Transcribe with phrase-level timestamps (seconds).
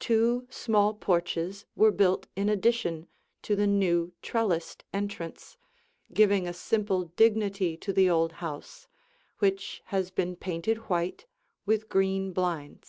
[0.00, 3.06] Two small porches were built in addition
[3.42, 5.56] to the new trellised entrance,
[6.12, 8.88] giving a simple dignity to the old house,
[9.38, 11.26] which has been painted white
[11.64, 12.76] with green blinds.